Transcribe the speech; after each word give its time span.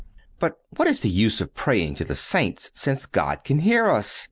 But 0.39 0.55
what 0.75 0.87
is 0.87 1.01
the 1.01 1.11
use 1.11 1.41
of 1.41 1.53
praying 1.53 1.93
to 1.97 2.03
the 2.03 2.15
saints, 2.15 2.71
since 2.73 3.05
God 3.05 3.43
can 3.43 3.59
hear 3.59 3.87
us. 3.87 4.19